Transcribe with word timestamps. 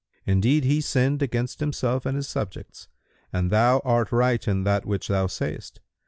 Indeed 0.25 0.63
he 0.63 0.81
sinned 0.81 1.21
against 1.21 1.59
himself 1.59 2.07
and 2.07 2.15
his 2.17 2.27
subjects 2.27 2.87
and 3.31 3.51
thou 3.51 3.81
art 3.85 4.11
right 4.11 4.47
in 4.47 4.63
that 4.63 4.83
which 4.83 5.09
thou 5.09 5.27
sayest. 5.27 5.79